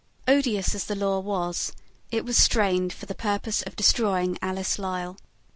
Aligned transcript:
Odious 0.27 0.73
as 0.73 0.85
the 0.85 0.95
law 0.95 1.19
was, 1.19 1.73
it 2.09 2.25
was 2.25 2.35
strained 2.35 2.91
for 2.91 3.05
the 3.05 3.13
purpose 3.13 3.61
of 3.61 3.75
destroying 3.75 4.35
Alice 4.41 4.79
Lisle. 4.79 5.15